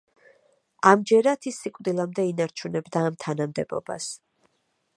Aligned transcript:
ამჯერად, 0.91 1.49
ის 1.51 1.59
სიკვდილამდე 1.65 2.25
ინარჩუნებდა 2.31 3.05
ამ 3.11 3.19
თანამდებობას. 3.25 4.09